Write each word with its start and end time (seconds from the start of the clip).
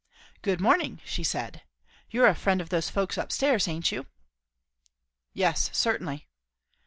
"Good 0.41 0.59
morning!" 0.59 0.99
she 1.05 1.23
said. 1.23 1.61
"You're 2.09 2.25
a 2.25 2.33
friend 2.33 2.59
of 2.59 2.69
those 2.69 2.89
folks 2.89 3.19
up 3.19 3.31
stairs, 3.31 3.67
aint 3.67 3.91
you?" 3.91 4.07
"Yes, 5.31 5.69
certainly." 5.73 6.27